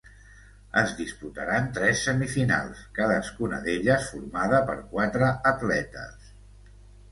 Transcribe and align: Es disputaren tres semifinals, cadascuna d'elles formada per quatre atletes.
Es 0.79 0.93
disputaren 1.01 1.67
tres 1.75 2.01
semifinals, 2.07 2.81
cadascuna 2.97 3.61
d'elles 3.67 4.09
formada 4.15 4.65
per 4.73 4.81
quatre 4.97 5.31
atletes. 5.55 6.35